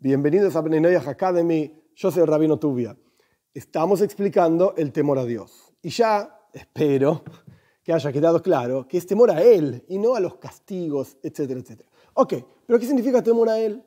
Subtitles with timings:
[0.00, 2.96] Bienvenidos a Beninoyah Academy, yo soy el Rabino Tubia.
[3.52, 5.74] Estamos explicando el temor a Dios.
[5.82, 7.24] Y ya espero
[7.82, 11.58] que haya quedado claro que es temor a Él y no a los castigos, etcétera,
[11.58, 11.90] etcétera.
[12.14, 12.34] Ok,
[12.64, 13.82] pero ¿qué significa temor a Él?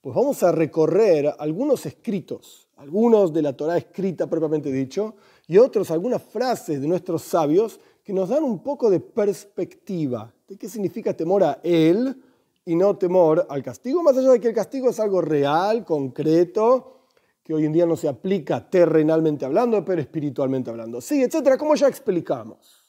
[0.00, 5.16] Pues vamos a recorrer algunos escritos, algunos de la Torah escrita propiamente dicho,
[5.46, 10.56] y otros, algunas frases de nuestros sabios que nos dan un poco de perspectiva de
[10.56, 12.18] qué significa temor a Él
[12.64, 17.06] y no temor al castigo, más allá de que el castigo es algo real, concreto,
[17.42, 21.00] que hoy en día no se aplica terrenalmente hablando, pero espiritualmente hablando.
[21.00, 22.82] Sí, etcétera, como ya explicamos.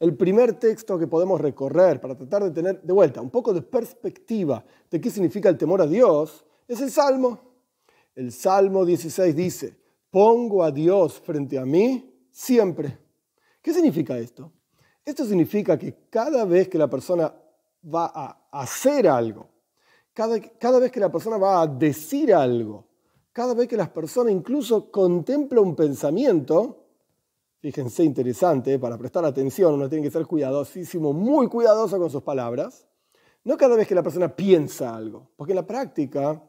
[0.00, 3.62] El primer texto que podemos recorrer para tratar de tener de vuelta un poco de
[3.62, 7.38] perspectiva de qué significa el temor a Dios es el Salmo.
[8.16, 9.76] El Salmo 16 dice,
[10.10, 12.98] pongo a Dios frente a mí siempre.
[13.62, 14.50] ¿Qué significa esto?
[15.04, 17.32] Esto significa que cada vez que la persona
[17.82, 19.48] va a hacer algo,
[20.12, 22.86] cada, cada vez que la persona va a decir algo,
[23.32, 26.84] cada vez que la persona incluso contempla un pensamiento,
[27.60, 32.86] fíjense interesante, para prestar atención uno tiene que ser cuidadosísimo, muy cuidadoso con sus palabras,
[33.44, 36.42] no cada vez que la persona piensa algo, porque en la práctica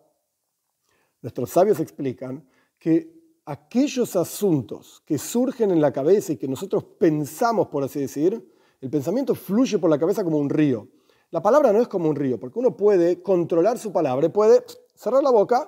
[1.22, 2.45] nuestros sabios explican
[2.78, 8.53] que aquellos asuntos que surgen en la cabeza y que nosotros pensamos, por así decir,
[8.81, 10.88] el pensamiento fluye por la cabeza como un río.
[11.34, 15.23] La palabra no es como un río, porque uno puede controlar su palabra, puede cerrar
[15.23, 15.67] la boca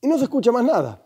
[0.00, 1.02] y no se escucha más nada.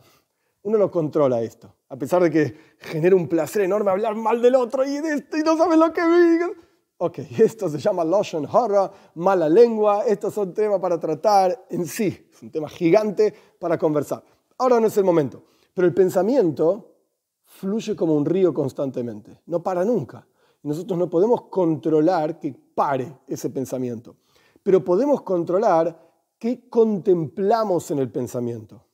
[0.64, 4.54] Uno lo controla esto, a pesar de que genera un placer enorme hablar mal del
[4.54, 6.50] otro y de esto y no sabes lo que digas.
[6.98, 12.28] Ok, esto se llama Lotion Horror, mala lengua, estos son temas para tratar en sí,
[12.34, 14.22] es un tema gigante para conversar.
[14.58, 16.96] Ahora no es el momento, pero el pensamiento
[17.44, 20.26] fluye como un río constantemente, no para nunca.
[20.66, 24.16] Nosotros no podemos controlar que pare ese pensamiento,
[24.64, 25.96] pero podemos controlar
[26.40, 28.84] qué contemplamos en el pensamiento.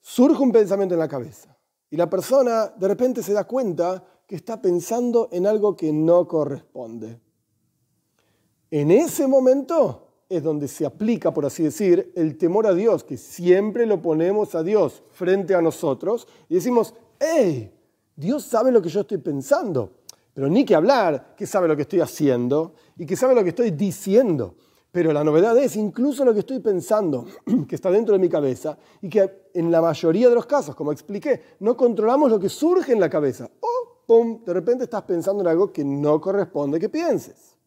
[0.00, 1.56] Surge un pensamiento en la cabeza
[1.88, 6.26] y la persona de repente se da cuenta que está pensando en algo que no
[6.26, 7.20] corresponde.
[8.72, 13.16] En ese momento es donde se aplica, por así decir, el temor a Dios, que
[13.16, 17.72] siempre lo ponemos a Dios frente a nosotros y decimos, hey,
[18.16, 19.99] Dios sabe lo que yo estoy pensando.
[20.40, 23.50] Pero ni que hablar que sabe lo que estoy haciendo y que sabe lo que
[23.50, 24.54] estoy diciendo.
[24.90, 27.26] Pero la novedad es incluso lo que estoy pensando,
[27.68, 30.92] que está dentro de mi cabeza, y que en la mayoría de los casos, como
[30.92, 33.50] expliqué, no controlamos lo que surge en la cabeza.
[33.60, 37.58] O, pum, de repente estás pensando en algo que no corresponde que pienses.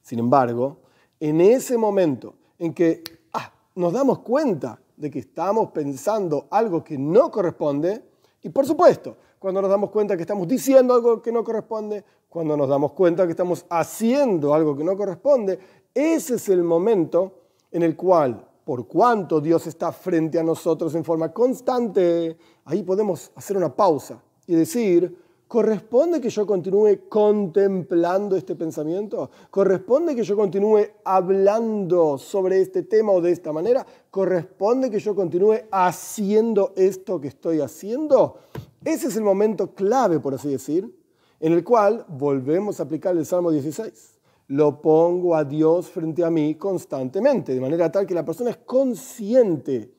[0.00, 0.78] Sin embargo,
[1.18, 3.02] en ese momento en que
[3.32, 8.00] ah, nos damos cuenta de que estamos pensando algo que no corresponde,
[8.44, 12.56] y por supuesto, cuando nos damos cuenta que estamos diciendo algo que no corresponde, cuando
[12.56, 15.58] nos damos cuenta que estamos haciendo algo que no corresponde,
[15.92, 17.30] ese es el momento
[17.70, 23.32] en el cual, por cuanto Dios está frente a nosotros en forma constante, ahí podemos
[23.34, 25.14] hacer una pausa y decir,
[25.46, 29.28] ¿corresponde que yo continúe contemplando este pensamiento?
[29.50, 33.84] ¿Corresponde que yo continúe hablando sobre este tema o de esta manera?
[34.10, 38.38] ¿Corresponde que yo continúe haciendo esto que estoy haciendo?
[38.84, 40.94] Ese es el momento clave, por así decir,
[41.40, 44.20] en el cual volvemos a aplicar el Salmo 16.
[44.48, 48.58] Lo pongo a Dios frente a mí constantemente, de manera tal que la persona es
[48.58, 49.94] consciente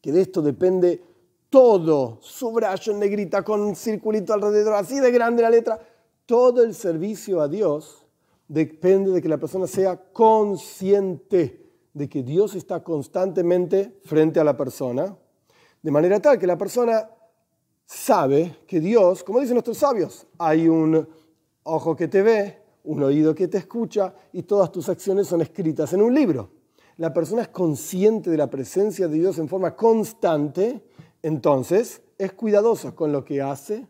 [0.00, 1.02] que de esto depende
[1.48, 5.78] todo, subrayo en negrita con un circulito alrededor, así de grande la letra,
[6.26, 8.04] todo el servicio a Dios
[8.48, 11.64] depende de que la persona sea consciente
[11.94, 15.16] de que Dios está constantemente frente a la persona,
[15.82, 17.08] de manera tal que la persona
[17.86, 21.08] sabe que Dios, como dicen nuestros sabios, hay un
[21.62, 25.92] ojo que te ve, un oído que te escucha y todas tus acciones son escritas
[25.92, 26.50] en un libro.
[26.98, 30.82] La persona es consciente de la presencia de Dios en forma constante,
[31.22, 33.86] entonces es cuidadosa con lo que hace,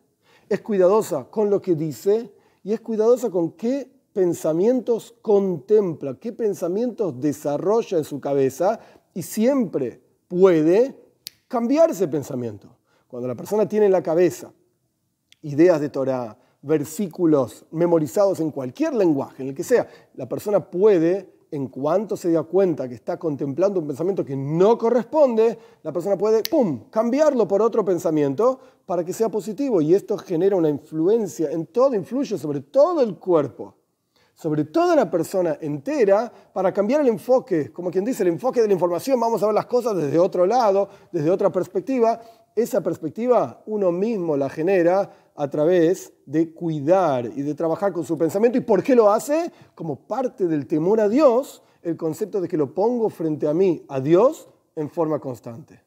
[0.49, 2.33] es cuidadosa con lo que dice
[2.63, 8.81] y es cuidadosa con qué pensamientos contempla, qué pensamientos desarrolla en su cabeza
[9.15, 10.99] y siempre puede
[11.49, 12.76] cambiar ese pensamiento.
[13.09, 14.53] Cuando la persona tiene en la cabeza
[15.43, 21.35] ideas de Torah, versículos memorizados en cualquier lenguaje, en el que sea, la persona puede,
[21.53, 26.19] en cuanto se da cuenta que está contemplando un pensamiento que no corresponde, la persona
[26.19, 29.81] puede, ¡pum!, cambiarlo por otro pensamiento para que sea positivo.
[29.81, 33.75] Y esto genera una influencia en todo, influye sobre todo el cuerpo
[34.37, 38.67] sobre toda la persona entera para cambiar el enfoque, como quien dice, el enfoque de
[38.67, 42.21] la información, vamos a ver las cosas desde otro lado, desde otra perspectiva.
[42.57, 48.17] Esa perspectiva uno mismo la genera a través de cuidar y de trabajar con su
[48.17, 48.57] pensamiento.
[48.57, 49.53] ¿Y por qué lo hace?
[49.75, 53.85] Como parte del temor a Dios, el concepto de que lo pongo frente a mí,
[53.89, 55.86] a Dios, en forma constante.